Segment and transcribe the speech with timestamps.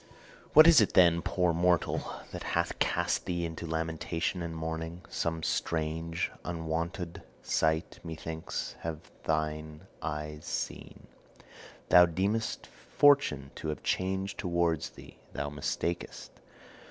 [0.53, 5.03] 'What is it, then, poor mortal, that hath cast thee into lamentation and mourning?
[5.09, 11.05] Some strange, unwonted sight, methinks, have thine eyes seen.
[11.89, 16.31] Thou deemest Fortune to have changed towards thee; thou mistakest.